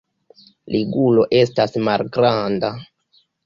[0.75, 2.77] Ligulo estas malgranda.